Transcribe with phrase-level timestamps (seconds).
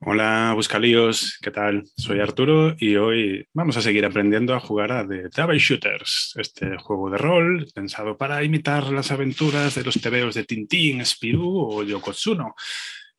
[0.00, 1.84] Hola, Buscalíos, ¿qué tal?
[1.96, 6.76] Soy Arturo y hoy vamos a seguir aprendiendo a jugar a The Travel Shooters, este
[6.76, 11.82] juego de rol pensado para imitar las aventuras de los tebeos de Tintín, Spirou o
[11.82, 12.54] Yokotsuno.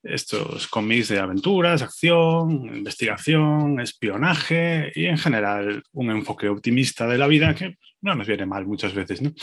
[0.08, 7.28] Estos cómics de aventuras, acción, investigación, espionaje y en general un enfoque optimista de la
[7.28, 9.34] vida que no nos viene mal muchas veces, ¿no?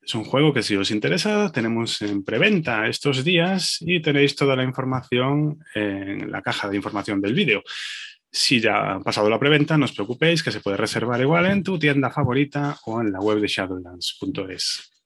[0.00, 4.56] Es un juego que si os interesa tenemos en preventa estos días y tenéis toda
[4.56, 7.62] la información en la caja de información del vídeo.
[8.30, 11.62] Si ya ha pasado la preventa, no os preocupéis que se puede reservar igual en
[11.62, 14.97] tu tienda favorita o en la web de shadowlands.es.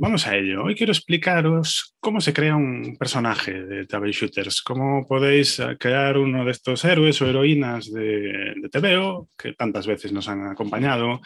[0.00, 0.62] Vamos a ello.
[0.62, 6.44] Hoy quiero explicaros cómo se crea un personaje de Table Shooters, cómo podéis crear uno
[6.44, 11.20] de estos héroes o heroínas de, de TVO que tantas veces nos han acompañado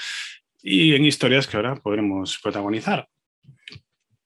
[0.63, 3.09] y en historias que ahora podremos protagonizar.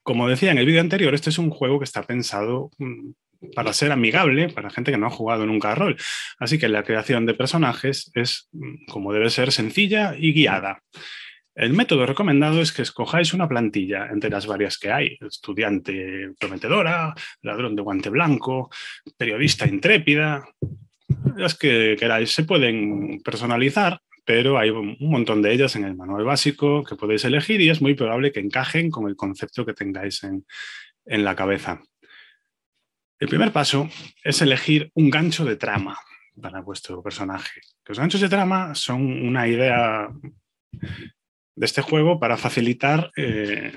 [0.05, 3.73] Como decía en el vídeo anterior, este es un juego que está pensado mm, para
[3.73, 5.97] ser amigable para gente que no ha jugado nunca a rol.
[6.39, 10.85] Así que la creación de personajes es, mm, como debe ser, sencilla y guiada.
[11.57, 15.17] El método recomendado es que escojáis una plantilla entre las varias que hay.
[15.21, 18.71] Estudiante prometedora, ladrón de guante blanco,
[19.17, 20.47] periodista intrépida.
[21.35, 26.25] Las que queráis se pueden personalizar pero hay un montón de ellas en el manual
[26.25, 30.25] básico que podéis elegir y es muy probable que encajen con el concepto que tengáis
[30.25, 30.45] en,
[31.07, 31.81] la cabeza.
[33.21, 33.89] El primer paso
[34.25, 35.97] es elegir un gancho de trama
[36.43, 37.61] para vuestro personaje.
[37.87, 40.09] Los ganchos de trama son una idea
[41.57, 43.73] de este juego para facilitar eh,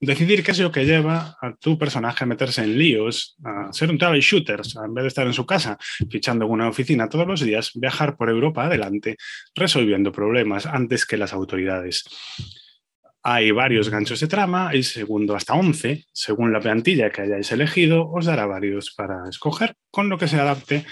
[0.00, 3.90] decidir qué es lo que lleva a tu personaje a meterse en líos, a ser
[3.90, 5.76] un travel shooter, en vez de estar en su casa
[6.10, 9.16] fichando en una oficina todos los días, viajar por Europa adelante
[9.54, 12.04] resolviendo problemas antes que las autoridades.
[13.24, 18.08] Hay varios ganchos de trama y segundo hasta 11, según la plantilla que hayáis elegido,
[18.08, 20.86] os dará varios para escoger con lo que se adapte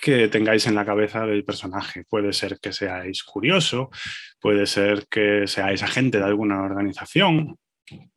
[0.00, 2.04] que tengáis en la cabeza del personaje.
[2.08, 3.90] Puede ser que seáis curioso,
[4.40, 7.56] puede ser que seáis agente de alguna organización,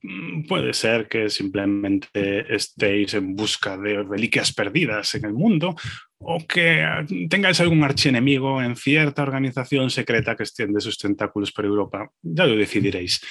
[0.01, 5.75] mm, puede ser que simplemente estéis en busca de reliquias perdidas en el mundo
[6.19, 6.85] o que
[7.29, 12.09] tengáis algún archienemigo en cierta organización secreta que extiende sus tentáculos por Europa.
[12.21, 13.21] Ya lo decidiréis.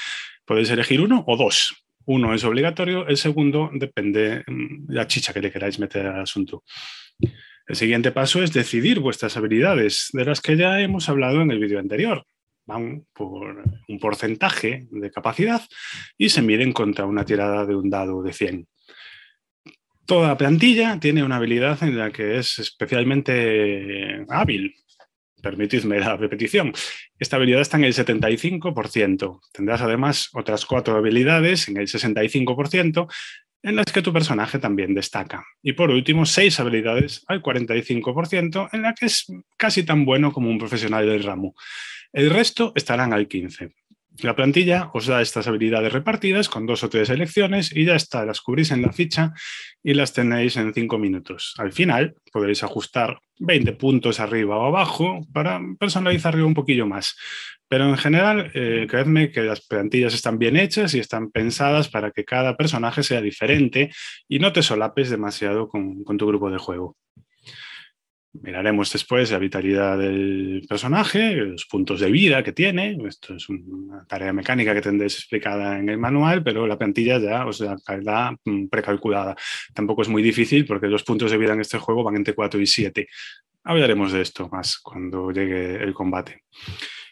[0.44, 1.86] Podéis elegir uno o dos.
[2.06, 6.22] Uno es obligatorio, el segundo depende de mm, la chicha que le queráis meter al
[6.22, 6.64] asunto.
[7.70, 11.60] El siguiente paso es decidir vuestras habilidades, de las que ya hemos hablado en el
[11.60, 12.26] vídeo anterior.
[12.66, 15.62] Van por un porcentaje de capacidad
[16.18, 18.66] y se miden contra una tirada de un dado de 100.
[20.04, 24.74] Toda plantilla tiene una habilidad en la que es especialmente hábil.
[25.40, 26.72] Permitidme la repetición.
[27.20, 29.40] Esta habilidad está en el 75%.
[29.52, 33.06] Tendrás además otras cuatro habilidades en el 65%
[33.62, 35.44] en las que tu personaje también destaca.
[35.62, 39.26] Y por último, seis habilidades al 45%, en la que es
[39.56, 41.54] casi tan bueno como un profesional del ramo.
[42.12, 43.72] El resto estarán al 15%.
[44.22, 48.26] La plantilla os da estas habilidades repartidas con dos o tres elecciones y ya está,
[48.26, 49.32] las cubrís en la ficha
[49.82, 51.54] y las tenéis en cinco minutos.
[51.56, 57.16] Al final podréis ajustar 20 puntos arriba o abajo para personalizarlo un poquillo más.
[57.70, 62.10] Pero en general, eh, creedme que las plantillas están bien hechas y están pensadas para
[62.10, 63.90] que cada personaje sea diferente
[64.28, 66.96] y no te solapes demasiado con tu grupo de juego.
[68.32, 72.96] Miraremos después la vitalidad del personaje, los puntos de vida que tiene.
[73.08, 77.44] Esto es una tarea mecánica que tendréis explicada en el manual, pero la plantilla ya
[77.44, 79.34] os da mm, precalculada.
[79.74, 82.60] Tampoco es muy difícil porque los puntos de vida en este juego van entre 4
[82.60, 83.08] y 7.
[83.64, 86.44] Hablaremos de esto más cuando llegue el combate.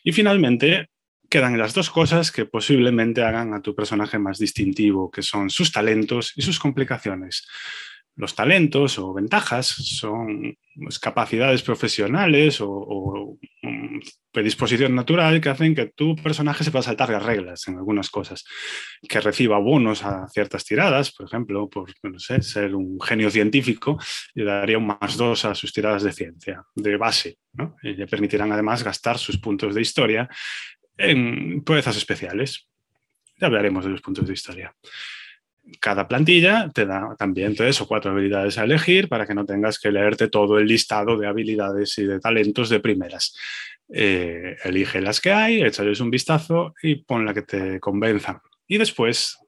[0.04, 0.88] Y finalmente,
[1.28, 5.72] quedan las dos cosas que posiblemente hagan a tu personaje más distintivo, que son sus
[5.72, 7.46] talentos y sus complicaciones.
[8.18, 14.00] Los talentos o ventajas son pues, capacidades profesionales o, mm,
[14.32, 18.44] predisposición natural que hacen que tu personaje se pueda saltar las reglas en algunas cosas,
[19.08, 23.96] que reciba bonos a ciertas tiradas, por ejemplo, por no sé, ser un genio científico,
[24.34, 27.38] le daría un más dos a sus tiradas de ciencia, de base,
[27.84, 30.28] y le permitirán además gastar sus puntos de historia
[30.96, 32.66] en proezas especiales.
[33.40, 34.74] Ya hablaremos de los puntos de historia
[35.80, 39.78] cada plantilla te da también tres o cuatro habilidades a elegir para que no tengas
[39.78, 43.36] que leerte todo el listado de habilidades y de talentos de primeras.
[43.90, 48.42] Eh, elige las que hay, échales un vistazo y pon la que te convenza.
[48.66, 49.38] Y después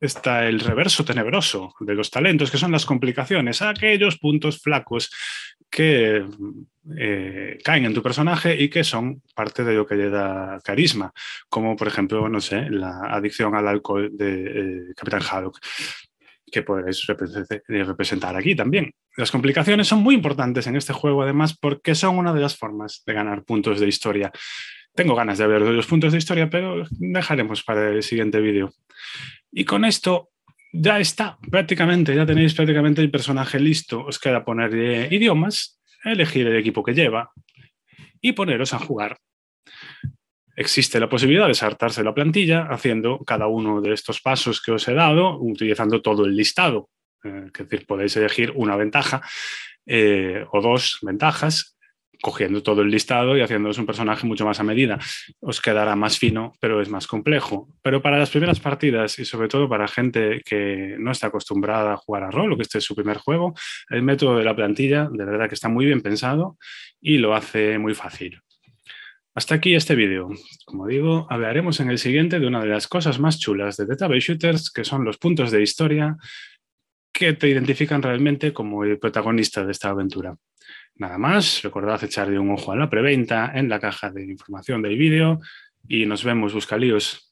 [0.00, 5.10] está el reverso tenebroso de los talentos, que son las complicaciones, aquellos puntos flacos
[5.70, 6.24] que
[6.96, 11.12] eh, caen en tu personaje y que son parte de lo que le da carisma,
[11.48, 15.58] como por ejemplo, no sé, la adicción al alcohol de eh, Capitán Haddock,
[16.50, 17.04] que podréis
[17.68, 18.92] representar aquí también.
[19.16, 23.02] Las complicaciones son muy importantes en este juego, además, porque son una de las formas
[23.04, 24.30] de ganar puntos de historia.
[24.96, 28.72] Tengo ganas de ver los puntos de historia, pero dejaremos para el siguiente vídeo.
[29.52, 30.30] Y con esto
[30.72, 34.04] ya está, prácticamente, ya tenéis prácticamente el personaje listo.
[34.06, 37.30] Os queda poner idiomas, elegir el equipo que lleva
[38.22, 39.18] y poneros a jugar.
[40.56, 44.88] Existe la posibilidad de saltarse la plantilla haciendo cada uno de estos pasos que os
[44.88, 46.88] he dado, utilizando todo el listado.
[47.22, 49.20] Eh, es decir, podéis elegir una ventaja
[49.84, 51.75] eh, o dos ventajas
[52.20, 54.98] cogiendo todo el listado y haciéndoos un personaje mucho más a medida.
[55.40, 57.68] Os quedará más fino, pero es más complejo.
[57.82, 61.96] Pero para las primeras partidas y sobre todo para gente que no está acostumbrada a
[61.96, 63.54] jugar a rol o que este es su primer juego,
[63.90, 66.58] el método de la plantilla de verdad que está muy bien pensado
[67.00, 68.40] y lo hace muy fácil.
[69.34, 70.30] Hasta aquí este vídeo.
[70.64, 74.20] Como digo, hablaremos en el siguiente de una de las cosas más chulas de Database
[74.20, 76.16] Shooters, que son los puntos de historia
[77.12, 80.36] que te identifican realmente como el protagonista de esta aventura.
[80.98, 84.96] Nada más, recordad echarle un ojo a la preventa en la caja de información del
[84.96, 85.40] vídeo
[85.86, 87.25] y nos vemos, buscalíos.